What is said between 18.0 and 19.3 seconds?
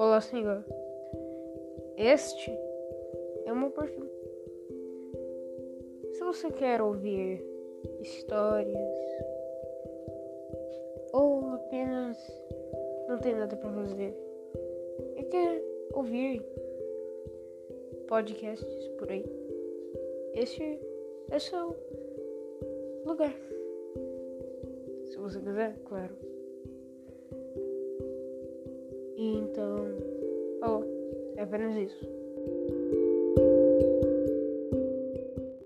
podcasts por aí,